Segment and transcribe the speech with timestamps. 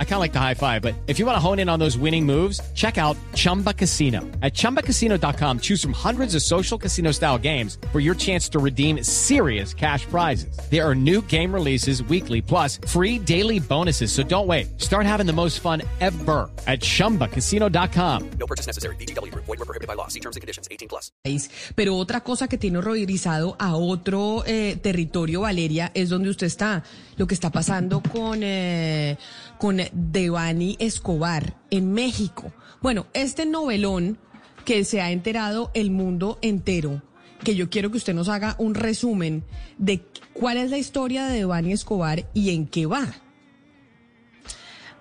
[0.00, 1.78] I kind of like the high five, but if you want to hone in on
[1.78, 4.22] those winning moves, check out Chumba Casino.
[4.42, 9.04] At ChumbaCasino.com, choose from hundreds of social casino style games for your chance to redeem
[9.04, 10.58] serious cash prizes.
[10.68, 14.10] There are new game releases weekly, plus free daily bonuses.
[14.10, 14.80] So don't wait.
[14.80, 18.30] Start having the most fun ever at ChumbaCasino.com.
[18.40, 18.96] No purchase necessary.
[18.96, 19.32] BGW.
[19.32, 20.08] Void were prohibited by law.
[20.08, 20.66] See terms and conditions.
[20.72, 21.12] 18 plus.
[21.74, 26.82] Pero otra cosa que tiene horrorizado a otro eh, territorio, Valeria, es donde usted está.
[27.16, 29.16] Lo que está pasando con, eh,
[29.58, 32.52] con Devani Escobar en México.
[32.80, 34.18] Bueno, este novelón
[34.64, 37.02] que se ha enterado el mundo entero,
[37.42, 39.44] que yo quiero que usted nos haga un resumen
[39.78, 43.14] de cuál es la historia de Devani Escobar y en qué va.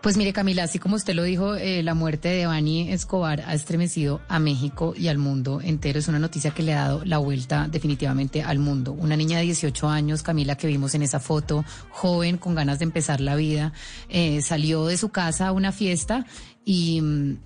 [0.01, 3.55] Pues mire, Camila, así como usted lo dijo, eh, la muerte de Bani Escobar ha
[3.55, 5.97] estremecido a México y al mundo entero.
[5.97, 8.93] Es una noticia que le ha dado la vuelta definitivamente al mundo.
[8.93, 12.85] Una niña de 18 años, Camila, que vimos en esa foto, joven, con ganas de
[12.85, 13.73] empezar la vida,
[14.07, 16.25] eh, salió de su casa a una fiesta
[16.63, 17.37] y mm,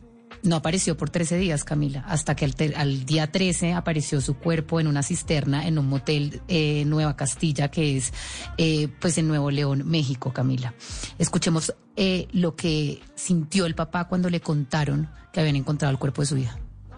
[0.44, 4.88] no apareció por 13 días, Camila, hasta que al, día 13 apareció su cuerpo en
[4.88, 8.14] una cisterna en un motel eh, Nueva Castilla, que es
[8.58, 10.74] eh, pues en Nuevo León, México, Camila.
[11.18, 16.22] Escuchemos eh, lo que sintió el papá cuando le contaron que habían encontrado el cuerpo
[16.22, 16.58] de su hija.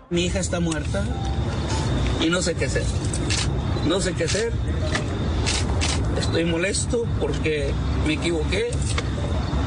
[0.10, 1.04] Mi hija está muerta
[2.22, 2.84] y no sé qué hacer.
[3.88, 4.54] No sé qué hacer.
[6.20, 7.72] Estoy molesto porque
[8.08, 8.70] me equivoqué.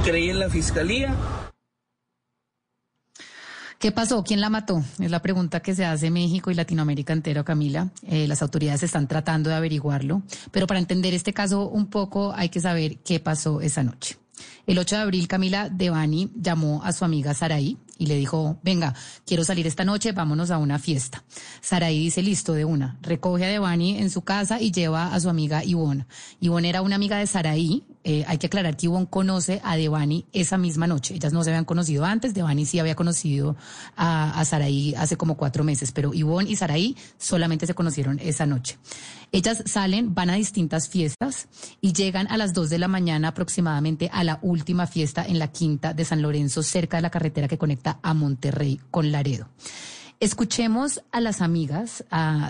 [0.04, 1.14] Creí en la fiscalía
[3.78, 4.24] ¿Qué pasó?
[4.24, 4.82] ¿Quién la mató?
[4.98, 7.90] Es la pregunta que se hace México y Latinoamérica entero, Camila.
[8.04, 12.48] Eh, las autoridades están tratando de averiguarlo, pero para entender este caso un poco hay
[12.48, 14.16] que saber qué pasó esa noche.
[14.66, 18.94] El 8 de abril, Camila Devani llamó a su amiga Saraí y le dijo, venga,
[19.24, 21.22] quiero salir esta noche, vámonos a una fiesta.
[21.60, 22.98] Saraí dice, listo, de una.
[23.02, 26.06] Recoge a Devani en su casa y lleva a su amiga Ivonne.
[26.40, 30.26] Ivonne era una amiga de Saraí, eh, hay que aclarar que Ivonne conoce a Devani
[30.32, 31.16] esa misma noche.
[31.16, 32.34] Ellas no se habían conocido antes.
[32.34, 33.56] Devani sí había conocido
[33.96, 38.46] a, a Saraí hace como cuatro meses, pero Ivonne y Saraí solamente se conocieron esa
[38.46, 38.78] noche.
[39.32, 41.48] Ellas salen, van a distintas fiestas
[41.80, 45.48] y llegan a las dos de la mañana aproximadamente a la última fiesta en la
[45.48, 49.48] quinta de San Lorenzo, cerca de la carretera que conecta a Monterrey con Laredo.
[50.18, 52.02] Escuchemos a las amigas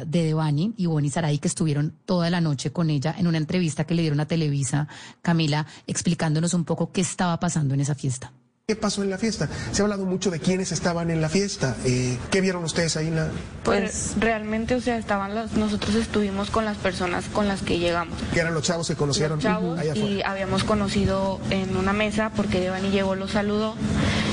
[0.07, 3.85] de Devani, Ivonne y Saray, que estuvieron toda la noche con ella en una entrevista
[3.85, 4.87] que le dieron a Televisa,
[5.21, 8.31] Camila, explicándonos un poco qué estaba pasando en esa fiesta.
[8.69, 9.49] ¿Qué pasó en la fiesta?
[9.71, 11.77] Se ha hablado mucho de quiénes estaban en la fiesta.
[11.85, 13.31] Eh, ¿Qué vieron ustedes ahí en la...?
[13.63, 18.19] Pues realmente, o sea, estaban los, nosotros estuvimos con las personas con las que llegamos.
[18.35, 19.37] ¿Qué eran los chavos que conocieron?
[19.37, 23.77] Los chavos y habíamos conocido en una mesa porque Devani llegó, los saludó.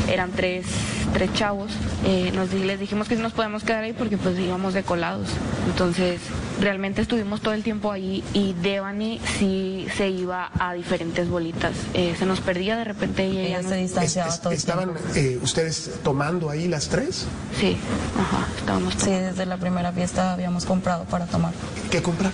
[0.09, 0.65] Eran tres,
[1.13, 1.71] tres chavos.
[2.03, 5.27] Eh, nos, les dijimos que nos podemos quedar ahí porque pues íbamos de colados.
[5.67, 6.19] Entonces,
[6.59, 11.73] realmente estuvimos todo el tiempo ahí y Devani sí se iba a diferentes bolitas.
[11.94, 16.67] Eh, se nos perdía de repente y ella, se distanciaba ¿Estaban eh, ustedes tomando ahí
[16.67, 17.25] las tres?
[17.59, 17.78] Sí,
[18.19, 21.53] ajá, estábamos Sí, desde la primera fiesta habíamos comprado para tomar.
[21.91, 22.31] ¿Qué comprar?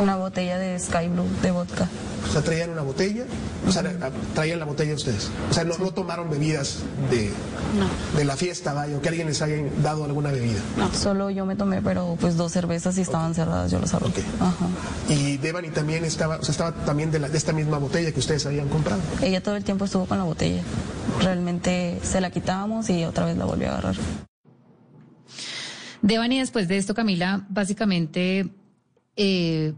[0.00, 1.88] Una botella de Sky Blue de vodka.
[2.28, 3.24] O sea, traían una botella,
[3.66, 3.82] o sea,
[4.34, 5.30] traían la botella ustedes.
[5.50, 6.78] O sea, no, tomaron bebidas
[7.10, 7.30] de,
[8.16, 10.60] de la fiesta, vaya, o que alguien les haya dado alguna bebida.
[10.76, 14.12] No, solo yo me tomé, pero pues dos cervezas y estaban cerradas, yo las abrí.
[14.40, 14.66] Ajá.
[15.08, 18.20] Y Devani también estaba, o sea, estaba también de, la, de esta misma botella que
[18.20, 19.00] ustedes habían comprado.
[19.22, 20.62] Ella todo el tiempo estuvo con la botella.
[21.20, 23.96] Realmente se la quitábamos y otra vez la volvió a agarrar.
[26.02, 28.48] Devani, después de esto, Camila, básicamente
[29.16, 29.74] eh,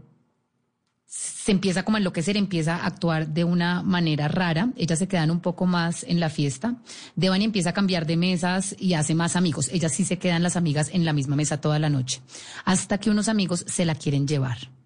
[1.09, 4.69] se empieza como a enloquecer, empieza a actuar de una manera rara.
[4.77, 6.75] Ellas se quedan un poco más en la fiesta.
[7.15, 9.69] Devani empieza a cambiar de mesas y hace más amigos.
[9.73, 12.21] Ellas sí se quedan las amigas en la misma mesa toda la noche.
[12.63, 14.78] Hasta que unos amigos se la quieren llevar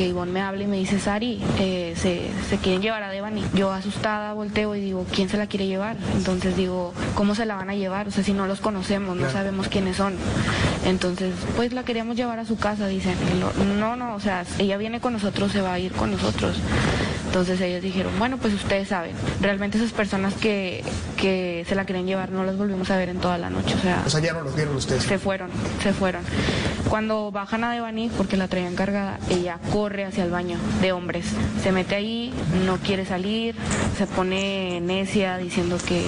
[0.00, 3.44] que Ivonne me habla y me dice, Sari, eh, se, se, quieren llevar a Devani.
[3.54, 5.96] Yo asustada volteo y digo, ¿quién se la quiere llevar?
[6.14, 8.08] Entonces digo, ¿cómo se la van a llevar?
[8.08, 10.14] O sea, si no los conocemos, no sabemos quiénes son.
[10.86, 13.14] Entonces, pues la queríamos llevar a su casa, dicen.
[13.78, 16.56] No, no, o sea, ella viene con nosotros, se va a ir con nosotros.
[17.26, 20.82] Entonces ellos dijeron, bueno, pues ustedes saben, realmente esas personas que,
[21.16, 23.76] que se la quieren llevar no las volvimos a ver en toda la noche.
[23.76, 25.04] O sea, o sea ya no los vieron ustedes.
[25.04, 25.48] Se fueron,
[25.80, 26.22] se fueron.
[26.90, 31.24] Cuando bajan a Devani, porque la traían cargada, ella corre hacia el baño de hombres.
[31.62, 32.34] Se mete ahí,
[32.66, 33.54] no quiere salir,
[33.96, 36.04] se pone necia diciendo que,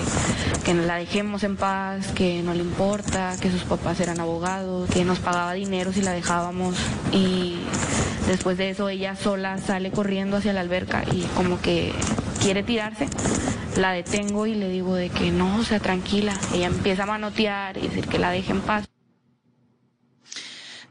[0.65, 5.05] que la dejemos en paz, que no le importa, que sus papás eran abogados, que
[5.05, 6.77] nos pagaba dinero si la dejábamos
[7.13, 7.61] y
[8.27, 11.93] Después de eso ella sola sale corriendo hacia la alberca y como que
[12.41, 13.09] quiere tirarse.
[13.77, 16.39] La detengo y le digo de que no, sea, tranquila.
[16.55, 18.92] Ella empieza a manotear y decir que la deje en paz.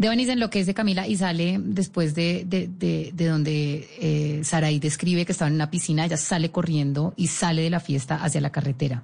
[0.02, 5.28] Devani se enloquece, Camila, y sale después de, de, de, de donde eh, Saraí describe
[5.28, 8.52] que estaba en una piscina, ella sale corriendo y sale de la fiesta hacia la
[8.52, 9.04] carretera.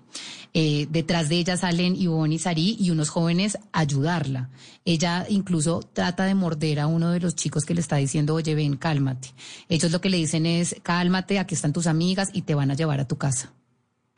[0.56, 4.50] Eh, detrás de ella salen Ivonne y Sarí y unos jóvenes a ayudarla.
[4.86, 8.56] Ella incluso trata de morder a uno de los chicos que le está diciendo, oye,
[8.56, 9.36] ven, cálmate.
[9.70, 12.74] Ellos lo que le dicen es, cálmate, aquí están tus amigas y te van a
[12.74, 13.54] llevar a tu casa.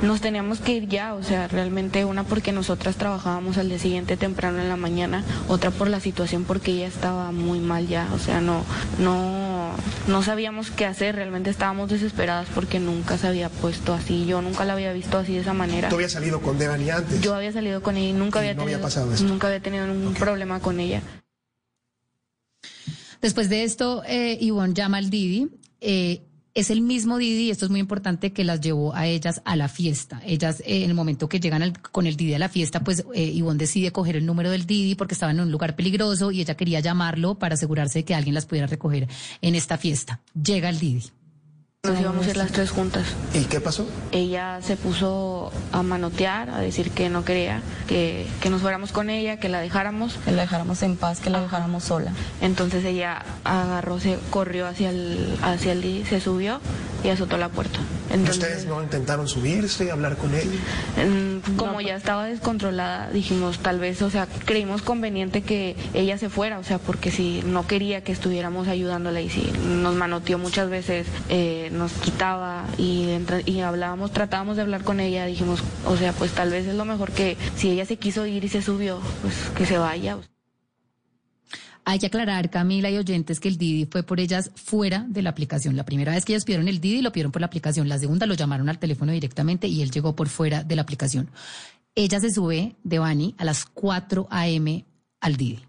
[0.02, 4.16] Nos teníamos que ir ya, o sea, realmente una porque nosotras trabajábamos al día siguiente
[4.16, 8.18] temprano en la mañana, otra por la situación porque ella estaba muy mal ya, o
[8.18, 8.64] sea, no,
[8.98, 9.72] no,
[10.08, 14.64] no sabíamos qué hacer, realmente estábamos desesperadas porque nunca se había puesto así, yo nunca
[14.64, 15.90] la había visto así de esa manera.
[15.90, 17.20] ¿Tú habías salido con Devani antes?
[17.20, 19.26] Yo había salido con ella y nunca Y había no había tenido, pasado esto.
[19.28, 21.02] nunca había tenido ningún problema con ella.
[23.22, 25.50] Después de esto, eh, Ivonne llama al Didi.
[25.82, 26.22] eh,
[26.60, 29.56] es el mismo Didi, y esto es muy importante, que las llevó a ellas a
[29.56, 30.22] la fiesta.
[30.26, 33.06] Ellas, eh, en el momento que llegan al- con el Didi a la fiesta, pues
[33.14, 36.42] eh, Ivonne decide coger el número del Didi porque estaban en un lugar peligroso y
[36.42, 39.08] ella quería llamarlo para asegurarse de que alguien las pudiera recoger
[39.42, 40.22] en esta fiesta.
[40.34, 41.04] Llega el Didi.
[41.88, 43.06] Nos íbamos a ir las tres juntas.
[43.34, 43.88] ¿Y qué pasó?
[44.12, 49.10] Ella se puso a manotear, a decir que no quería, que, que nos fuéramos con
[49.10, 50.16] ella, que la dejáramos.
[50.26, 52.12] Que la dejáramos en paz, que la dejáramos sola.
[52.42, 56.60] Entonces ella agarró, se corrió hacia el, hacia el se subió
[57.04, 57.80] y azotó la puerta.
[58.12, 60.50] Entonces, ¿Ustedes no intentaron subirse, hablar con él?
[60.98, 66.30] mm, como ya estaba descontrolada, dijimos tal vez, o sea, creímos conveniente que ella se
[66.30, 69.52] fuera, o sea, porque si no quería que estuviéramos ayudándola y si
[69.82, 75.00] nos manoteó muchas veces, eh, nos quitaba y, entra- y hablábamos, tratábamos de hablar con
[75.00, 78.26] ella, dijimos, o sea, pues tal vez es lo mejor que si ella se quiso
[78.26, 80.18] ir y se subió, pues que se vaya.
[81.90, 85.32] Hay que aclarar, Camila y oyentes, que el Didi fue por ellas fuera de la
[85.32, 85.76] aplicación.
[85.76, 87.90] La primera vez que ellas pidieron el Didi lo pidieron por la aplicación.
[87.90, 91.32] La segunda lo llamaron al teléfono directamente y él llegó por fuera de la aplicación.
[91.96, 94.86] Ella se sube de Bani a las 4 a.m.
[95.20, 95.62] al Didi.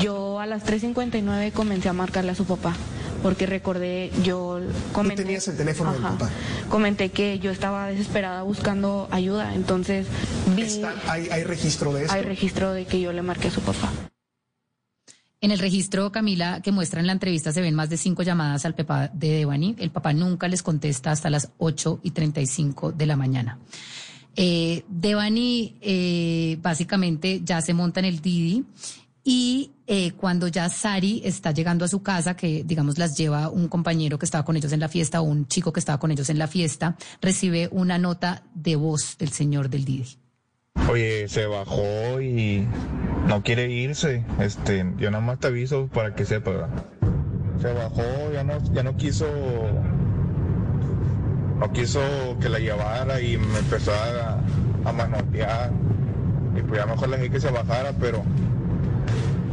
[0.00, 2.74] Yo a las 3.59 comencé a marcarle a su papá,
[3.22, 4.60] porque recordé, yo
[4.94, 5.24] comenté...
[5.24, 6.16] tenías el teléfono del Ajá.
[6.16, 6.30] papá.
[6.70, 10.06] Comenté que yo estaba desesperada buscando ayuda, entonces
[10.56, 10.62] vi...
[10.62, 12.14] Está- hay, hay registro de esto.
[12.14, 13.90] Hay registro de que yo le marqué a su papá.
[15.42, 18.66] En el registro, Camila, que muestra en la entrevista, se ven más de cinco llamadas
[18.66, 19.74] al papá de Devani.
[19.78, 23.58] El papá nunca les contesta hasta las 8 y 35 de la mañana.
[24.36, 28.66] Eh, Devani eh, básicamente ya se monta en el Didi
[29.24, 33.68] y eh, cuando ya Sari está llegando a su casa, que digamos las lleva un
[33.68, 36.28] compañero que estaba con ellos en la fiesta o un chico que estaba con ellos
[36.28, 40.19] en la fiesta, recibe una nota de voz del señor del Didi.
[40.90, 42.66] Oye, se bajó y
[43.28, 44.24] no quiere irse.
[44.40, 46.50] Este, yo nada más te aviso para que sepa.
[46.50, 46.68] ¿verdad?
[47.60, 48.02] Se bajó,
[48.32, 49.26] ya no, ya no quiso,
[51.60, 52.00] no quiso
[52.40, 54.40] que la llevara y me empezó a,
[54.88, 55.70] a manotear.
[56.56, 58.24] Y pues ya mejor le dije que se bajara, pero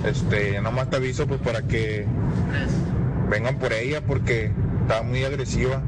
[0.08, 2.08] este, nada más te aviso pues para que
[3.30, 4.52] vengan por ella porque
[4.82, 5.84] está muy agresiva.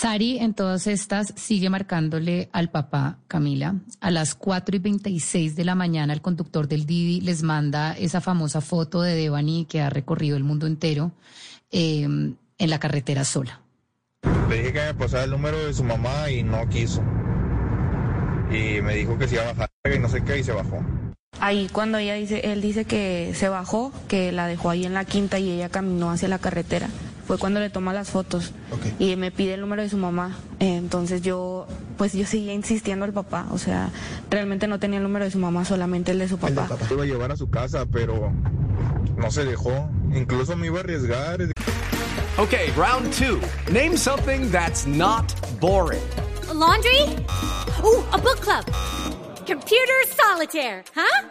[0.00, 3.74] Sari en todas estas sigue marcándole al papá Camila.
[4.00, 8.22] A las 4 y 26 de la mañana el conductor del Didi les manda esa
[8.22, 11.12] famosa foto de Devani que ha recorrido el mundo entero
[11.70, 12.38] eh, en
[12.70, 13.60] la carretera sola.
[14.48, 17.02] Le dije que me pasara el número de su mamá y no quiso.
[18.50, 20.82] Y me dijo que se iba a bajar y no sé qué y se bajó.
[21.40, 25.04] Ahí cuando ella dice, él dice que se bajó, que la dejó ahí en la
[25.04, 26.88] quinta y ella caminó hacia la carretera.
[27.30, 28.86] Fue cuando le toma las fotos Ok.
[28.98, 30.36] y me pide el número de su mamá.
[30.58, 31.64] Eh, Entonces yo,
[31.96, 33.46] pues yo seguía insistiendo al papá.
[33.52, 33.90] O sea,
[34.30, 36.66] realmente no tenía el número de su mamá, solamente el de su El papá.
[36.66, 36.86] papá.
[36.88, 38.32] Lo iba a llevar a su casa, pero
[39.16, 39.88] no se dejó.
[40.12, 41.38] Incluso me iba a arriesgar.
[42.36, 43.38] Okay, round two.
[43.72, 46.02] Name something that's not boring.
[46.50, 47.02] A laundry?
[47.84, 48.64] Ooh, a book club.
[49.46, 51.30] Computer solitaire, huh?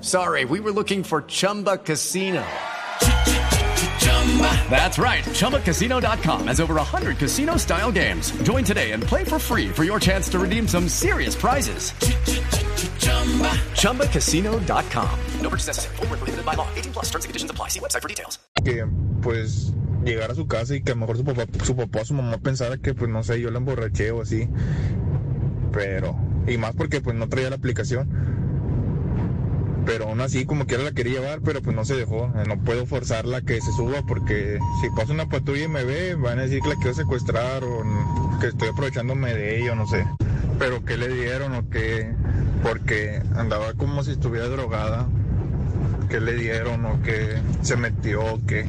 [0.00, 2.44] Sorry, we were looking for Chumba Casino.
[4.68, 5.24] That's right.
[5.24, 8.32] ChumbaCasino.com has over 100 casino style games.
[8.42, 11.92] Join today and play for free for your chance to redeem some serious prizes.
[13.80, 15.18] ChumbaCasino.com.
[15.40, 15.96] No purchase necessary.
[15.96, 16.68] Where prohibited by law.
[16.74, 17.68] 18 plus terms and conditions apply.
[17.68, 18.38] See website for details.
[18.62, 18.84] Que
[19.22, 19.72] pues
[20.04, 22.14] llegar a su casa y que a lo mejor su papá, su papá o su
[22.14, 24.48] mamá pensara que pues no sé, yo la emborraché o así.
[25.72, 26.16] Pero,
[26.46, 28.08] y más porque pues no traía la aplicación.
[29.86, 32.28] Pero aún así como quiera la quería llevar, pero pues no se dejó.
[32.46, 36.40] No puedo forzarla que se suba porque si pasa una patrulla y me ve, van
[36.40, 37.82] a decir que la quiero secuestrar o
[38.40, 40.04] que estoy aprovechándome de ella, no sé.
[40.58, 42.12] Pero qué le dieron o qué,
[42.64, 45.08] porque andaba como si estuviera drogada.
[46.10, 48.68] ¿Qué le dieron o qué se metió o qué?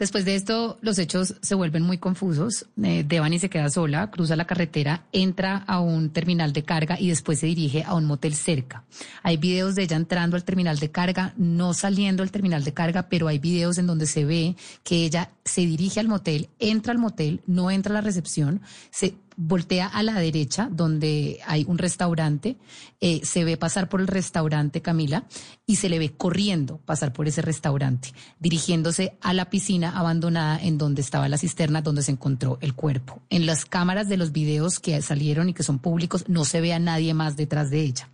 [0.00, 2.64] Después de esto, los hechos se vuelven muy confusos.
[2.82, 7.10] Eh, Devani se queda sola, cruza la carretera, entra a un terminal de carga y
[7.10, 8.82] después se dirige a un motel cerca.
[9.22, 13.10] Hay videos de ella entrando al terminal de carga, no saliendo al terminal de carga,
[13.10, 16.98] pero hay videos en donde se ve que ella se dirige al motel, entra al
[16.98, 22.58] motel, no entra a la recepción, se voltea a la derecha donde hay un restaurante,
[23.00, 25.24] eh, se ve pasar por el restaurante Camila
[25.66, 30.76] y se le ve corriendo pasar por ese restaurante, dirigiéndose a la piscina abandonada en
[30.76, 33.22] donde estaba la cisterna donde se encontró el cuerpo.
[33.30, 36.74] En las cámaras de los videos que salieron y que son públicos no se ve
[36.74, 38.10] a nadie más detrás de ella.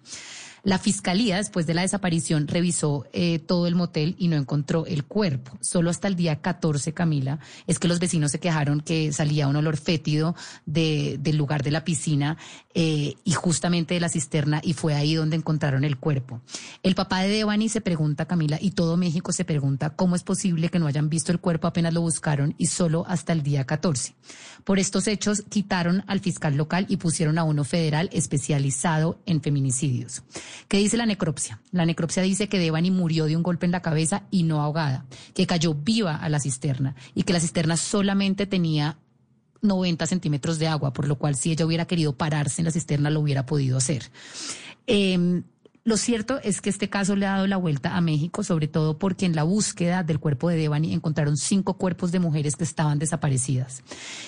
[0.66, 5.04] La fiscalía, después de la desaparición, revisó eh, todo el motel y no encontró el
[5.04, 5.56] cuerpo.
[5.61, 9.54] Solo hasta el día 14, Camila, es que los vecinos se quejaron que salía un
[9.54, 12.37] olor fétido de, del lugar de la piscina
[12.75, 16.40] eh, y justamente de la cisterna y fue ahí donde encontraron el cuerpo.
[16.82, 20.68] El papá de Devani se pregunta, Camila, y todo México se pregunta cómo es posible
[20.68, 24.16] que no hayan visto el cuerpo apenas lo buscaron y solo hasta el día 14.
[24.64, 30.25] Por estos hechos quitaron al fiscal local y pusieron a uno federal especializado en feminicidios.
[30.69, 31.61] ¿Qué dice la necropsia?
[31.73, 35.07] La necropsia dice que Devani murió de un golpe en la cabeza y no ahogada,
[35.35, 38.99] que cayó viva a la cisterna y que la cisterna solamente tenía
[39.63, 43.11] 90 centímetros de agua, por lo cual si ella hubiera querido pararse en la cisterna
[43.11, 44.11] lo hubiera podido hacer.
[44.87, 45.43] Eh,
[45.87, 48.99] lo cierto es que este caso le ha dado la vuelta a México, sobre todo
[48.99, 52.99] porque en la búsqueda del cuerpo de Devani encontraron cinco cuerpos de mujeres que estaban
[52.99, 53.85] desaparecidas.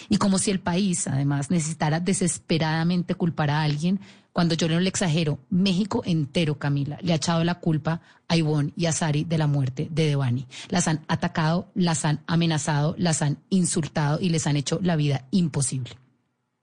[0.08, 3.98] Y como si el país, además, necesitara desesperadamente culpar a alguien,
[4.38, 8.72] cuando yo no le exagero, México entero, Camila, le ha echado la culpa a Ivonne
[8.76, 10.46] y a Sari de la muerte de Devani.
[10.68, 15.24] Las han atacado, las han amenazado, las han insultado y les han hecho la vida
[15.32, 15.90] imposible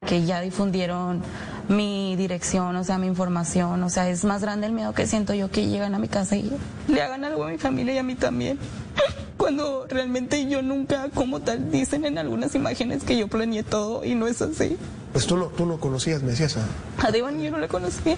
[0.07, 1.21] que ya difundieron
[1.67, 5.33] mi dirección, o sea, mi información, o sea, es más grande el miedo que siento
[5.33, 6.49] yo que llegan a mi casa y
[6.87, 8.57] le hagan algo a mi familia y a mí también.
[9.37, 14.15] Cuando realmente yo nunca, como tal, dicen en algunas imágenes que yo planeé todo y
[14.15, 14.77] no es así.
[15.15, 16.57] Pues tú no, tú no conocías, me decías.
[16.57, 16.67] A,
[17.07, 18.17] a Devani yo no la conocía,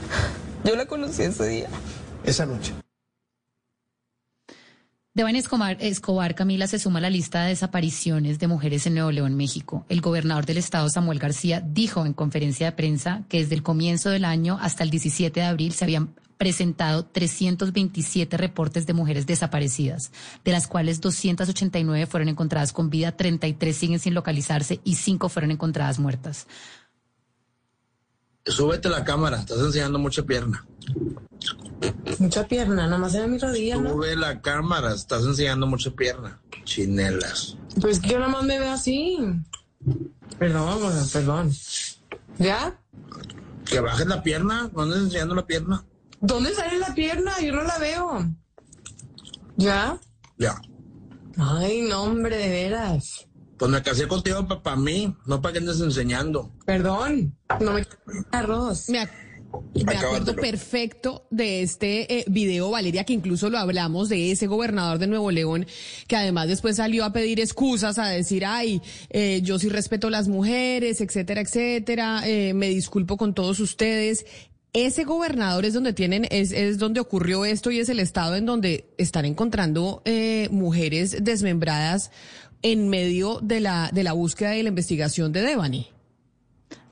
[0.64, 1.70] yo la conocí ese día.
[2.24, 2.74] Esa noche.
[5.14, 9.12] Devani Escobar, Escobar, Camila, se suma a la lista de desapariciones de mujeres en Nuevo
[9.12, 9.86] León, México.
[9.90, 14.10] El gobernador del estado, Samuel García, dijo en conferencia de prensa que desde el comienzo
[14.10, 20.12] del año hasta el 17 de abril se habían presentado 327 reportes de mujeres desaparecidas,
[20.44, 25.52] de las cuales 289 fueron encontradas con vida, 33 siguen sin localizarse y 5 fueron
[25.52, 26.48] encontradas muertas.
[28.48, 30.66] Súbete la cámara, estás enseñando mucha pierna.
[32.20, 33.92] Mucha pierna, nada más era mi rodilla, ¿no?
[33.92, 36.40] Sube la cámara, estás enseñando mucha pierna.
[36.64, 37.58] Chinelas.
[37.80, 39.18] Pues que yo nada más me veo así.
[40.40, 40.80] Perdón,
[41.12, 41.52] perdón.
[42.40, 42.80] ¿Ya?
[43.66, 45.84] Que bajes la pierna, ¿dónde estás enseñando la pierna?
[46.20, 47.40] ¿Dónde sale la pierna?
[47.42, 48.26] Yo no la veo.
[49.58, 50.00] ¿Ya?
[50.38, 50.60] Ya.
[51.38, 53.28] Ay, no, hombre, de veras.
[53.58, 56.52] Pues me casé contigo para mí, no para que andes enseñando.
[56.66, 57.86] Perdón, no me
[58.32, 58.88] arroz.
[58.90, 59.08] Me,
[59.86, 65.00] me acuerdo perfecto de este eh, video, Valeria, que incluso lo hablamos de ese gobernador
[65.00, 65.66] de Nuevo León,
[66.08, 70.12] que además después salió a pedir excusas, a decir, ay, eh, yo sí respeto a
[70.12, 74.26] las mujeres, etcétera, etcétera, eh, me disculpo con todos ustedes.
[74.74, 78.46] Ese gobernador es donde tienen, es, es donde ocurrió esto y es el estado en
[78.46, 80.04] donde están encontrando
[80.52, 82.12] mujeres desmembradas
[82.62, 85.97] en medio de la, de la búsqueda y la investigación de Devani.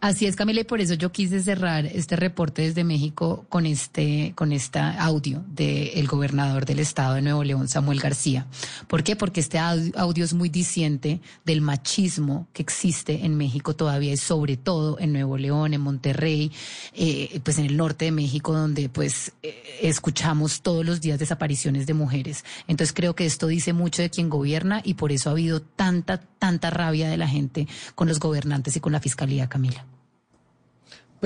[0.06, 4.34] Así es, Camila, y por eso yo quise cerrar este reporte desde México con este,
[4.36, 8.46] con este audio del gobernador del estado de Nuevo León, Samuel García.
[8.88, 9.16] ¿Por qué?
[9.16, 14.58] Porque este audio es muy diciente del machismo que existe en México todavía y sobre
[14.58, 16.52] todo en Nuevo León, en Monterrey,
[16.94, 21.88] eh, pues en el norte de México, donde pues eh, escuchamos todos los días desapariciones
[21.88, 22.46] de mujeres.
[22.68, 26.20] Entonces creo que esto dice mucho de quien gobierna y por eso ha habido tanta,
[26.20, 29.84] tanta rabia de la gente con los gobernantes y con la fiscalía, Camila.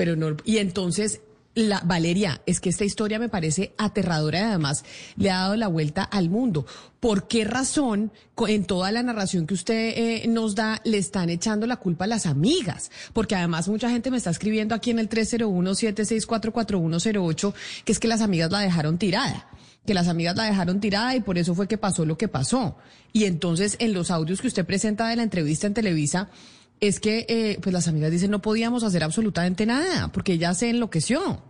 [0.00, 1.20] Pero no, y entonces,
[1.54, 4.82] la, Valeria, es que esta historia me parece aterradora y además
[5.16, 6.64] le ha dado la vuelta al mundo.
[7.00, 8.10] ¿Por qué razón,
[8.48, 12.08] en toda la narración que usted eh, nos da, le están echando la culpa a
[12.08, 12.90] las amigas?
[13.12, 17.52] Porque además mucha gente me está escribiendo aquí en el 301-764-4108
[17.84, 19.50] que es que las amigas la dejaron tirada
[19.86, 22.76] que las amigas la dejaron tirada y por eso fue que pasó lo que pasó.
[23.12, 26.28] Y entonces en los audios que usted presenta de la entrevista en Televisa,
[26.80, 30.70] es que eh, pues las amigas dicen no podíamos hacer absolutamente nada porque ella se
[30.70, 31.42] enloqueció.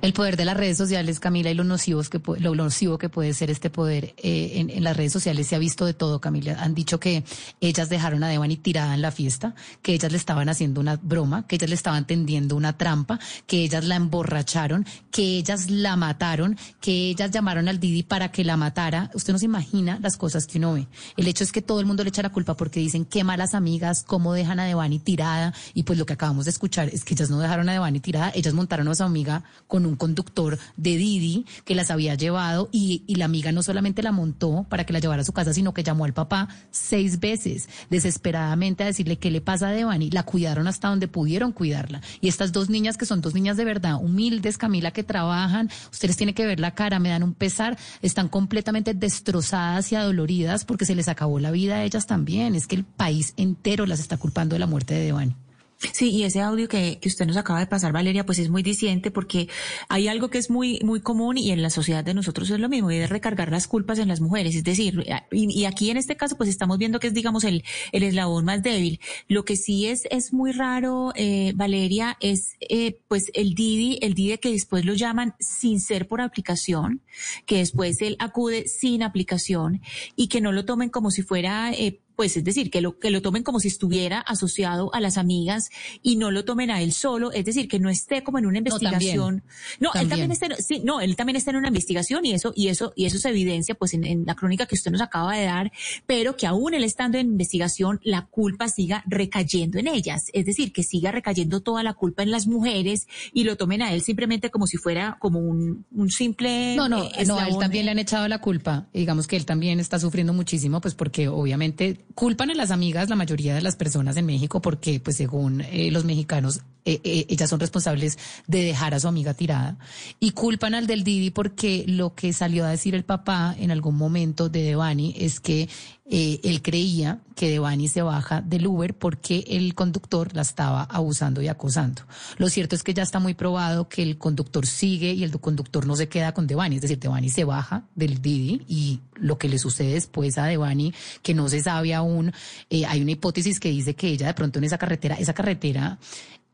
[0.00, 3.34] El poder de las redes sociales, Camila, y lo, nocivos que, lo nocivo que puede
[3.34, 6.56] ser este poder eh, en, las redes sociales se ha visto de todo, Camila.
[6.60, 7.24] Han dicho que
[7.60, 11.48] ellas dejaron a Devani tirada en la fiesta, que ellas le estaban haciendo una broma,
[11.48, 16.56] que ellas le estaban tendiendo una trampa, que ellas la emborracharon, que ellas la mataron,
[16.80, 19.10] que ellas llamaron al Didi para que la matara.
[19.14, 20.86] Usted no se imagina las cosas que uno ve.
[21.16, 23.52] El hecho es que todo el mundo le echa la culpa porque dicen qué malas
[23.52, 25.52] amigas, cómo dejan a Devani tirada.
[25.74, 28.30] Y pues lo que acabamos de escuchar es que ellas no dejaron a Devani tirada,
[28.32, 33.04] ellas montaron a su amiga con un conductor de Didi que las había llevado y,
[33.18, 35.82] la amiga no solamente la montó para que la llevara a su casa, sino que
[35.82, 40.10] llamó al papá seis veces desesperadamente a decirle qué le pasa a Devani.
[40.10, 42.00] La cuidaron hasta donde pudieron cuidarla.
[42.20, 46.16] Y estas dos niñas que son dos niñas de verdad humildes, Camila, que trabajan, ustedes
[46.16, 50.84] tienen que ver la cara, me dan un pesar, están completamente destrozadas y adoloridas porque
[50.84, 52.54] se les acabó la vida a ellas también.
[52.54, 55.34] Es que el país entero las está culpando de la muerte de Devani.
[55.80, 58.64] Sí, y ese audio que, que usted nos acaba de pasar, Valeria, pues es muy
[58.64, 59.48] diciente porque
[59.88, 62.68] hay algo que es muy, muy común y en la sociedad de nosotros es lo
[62.68, 64.56] mismo, y es recargar las culpas en las mujeres.
[64.56, 67.62] Es decir, y, y aquí en este caso, pues estamos viendo que es, digamos, el,
[67.92, 68.98] el eslabón más débil.
[69.28, 74.14] Lo que sí es, es muy raro, eh, Valeria, es, eh, pues el Didi, el
[74.14, 77.02] Didi que después lo llaman sin ser por aplicación,
[77.46, 79.80] que después él acude sin aplicación
[80.16, 83.12] y que no lo tomen como si fuera, eh, pues es decir, que lo, que
[83.12, 85.70] lo tomen como si estuviera asociado a las amigas
[86.02, 88.58] y no lo tomen a él solo, es decir, que no esté como en una
[88.58, 89.44] investigación.
[89.78, 92.66] No, él también está, sí, no, él también está en una investigación y eso, y
[92.66, 95.44] eso, y eso se evidencia pues en, en, la crónica que usted nos acaba de
[95.44, 95.70] dar,
[96.06, 100.72] pero que aún él estando en investigación, la culpa siga recayendo en ellas, es decir,
[100.72, 104.50] que siga recayendo toda la culpa en las mujeres y lo tomen a él simplemente
[104.50, 106.74] como si fuera como un, un simple.
[106.74, 109.46] No, no, eh, no, a él también le han echado la culpa, digamos que él
[109.46, 113.76] también está sufriendo muchísimo, pues porque obviamente culpan a las amigas la mayoría de las
[113.76, 118.16] personas en México porque, pues según eh, los mexicanos, eh, eh, ellas son responsables
[118.46, 119.76] de dejar a su amiga tirada.
[120.20, 123.98] Y culpan al del Didi porque lo que salió a decir el papá en algún
[123.98, 125.68] momento de Devani es que
[126.10, 131.42] eh, él creía que Devani se baja del Uber porque el conductor la estaba abusando
[131.42, 132.04] y acosando.
[132.38, 135.86] Lo cierto es que ya está muy probado que el conductor sigue y el conductor
[135.86, 139.50] no se queda con Devani, es decir, Devani se baja del Didi y lo que
[139.50, 142.32] le sucede después a Devani, que no se sabe aún,
[142.70, 145.98] hay una hipótesis que dice que ella de pronto en esa carretera, esa carretera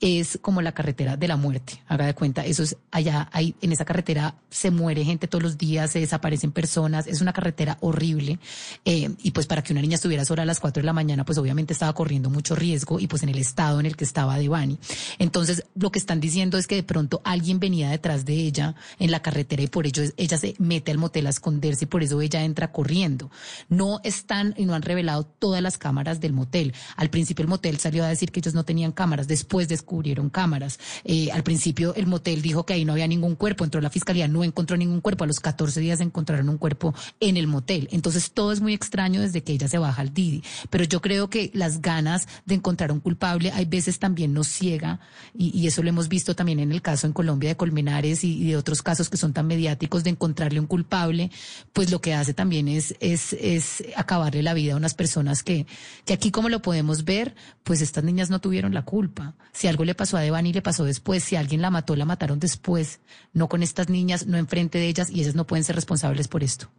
[0.05, 1.83] es como la carretera de la muerte.
[1.89, 5.57] Haga de cuenta, eso es allá, hay, en esa carretera se muere gente todos los
[5.57, 8.39] días, se desaparecen personas, es una carretera horrible.
[8.85, 11.25] Eh, y pues para que una niña estuviera sola a las 4 de la mañana,
[11.25, 14.37] pues obviamente estaba corriendo mucho riesgo y pues en el estado en el que estaba
[14.37, 14.79] Devani.
[15.19, 19.11] Entonces, lo que están diciendo es que de pronto alguien venía detrás de ella en
[19.11, 22.21] la carretera y por ello ella se mete al motel a esconderse y por eso
[22.21, 23.31] ella entra corriendo.
[23.71, 26.75] No están y no han revelado todas las cámaras del motel.
[26.97, 30.29] Al principio el motel salió a decir que ellos no tenían cámaras, después de descubrieron
[30.29, 30.81] cámaras.
[31.05, 34.27] Eh, al principio el motel dijo que ahí no había ningún cuerpo, entró la fiscalía,
[34.27, 37.89] no encontró ningún cuerpo, a los 14 días encontraron un cuerpo en el motel.
[37.93, 40.43] Entonces todo es muy extraño desde que ella se baja al Didi.
[40.69, 44.99] Pero yo creo que las ganas de encontrar un culpable hay veces también nos ciega
[45.33, 48.49] y, eso lo hemos visto también en el caso en Colombia de Colmenares y, y,
[48.49, 51.31] de otros casos que son tan mediáticos de encontrarle un culpable,
[51.73, 55.67] pues lo que hace también es, es, es acabarle la vida a unas personas que,
[56.05, 59.35] que aquí como lo podemos ver, pues estas niñas no tuvieron la culpa.
[59.53, 62.39] Si algo le pasó a Devani le pasó después, si alguien la mató, la mataron
[62.39, 63.01] después,
[63.33, 66.43] no con estas niñas, no enfrente de ellas y ellas no pueden ser responsables por
[66.43, 66.71] esto.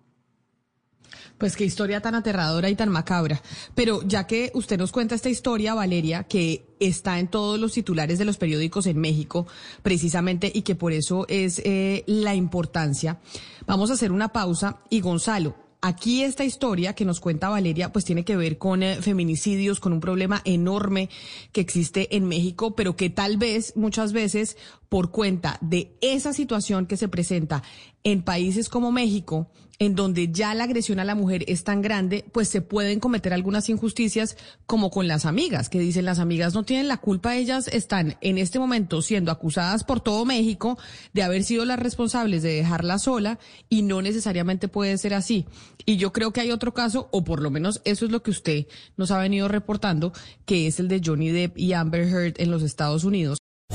[1.38, 3.42] Pues qué historia tan aterradora y tan macabra.
[3.74, 8.20] Pero ya que usted nos cuenta esta historia, Valeria, que está en todos los titulares
[8.20, 9.46] de los periódicos en México,
[9.84, 13.20] precisamente, y que por eso es eh, la importancia,
[13.66, 14.80] vamos a hacer una pausa.
[14.90, 15.56] Y Gonzalo,
[15.88, 19.94] Aquí esta historia que nos cuenta Valeria pues tiene que ver con eh, feminicidios, con
[19.94, 21.12] un problema enorme
[21.52, 24.58] que existe en México, pero que tal vez muchas veces
[24.90, 27.64] por cuenta de esa situación que se presenta
[28.04, 32.24] en países como México, en donde ya la agresión a la mujer es tan grande,
[32.32, 36.64] pues se pueden cometer algunas injusticias como con las amigas, que dicen las amigas no
[36.64, 40.78] tienen la culpa, ellas están en este momento siendo acusadas por todo México
[41.14, 45.46] de haber sido las responsables de dejarla sola y no necesariamente puede ser así.
[45.86, 48.32] Y yo creo que hay otro caso, o por lo menos eso es lo que
[48.32, 48.68] usted
[48.98, 50.14] nos ha venido reportando,
[50.46, 53.40] que es el de Johnny Depp y Amber Heard en los Estados Unidos.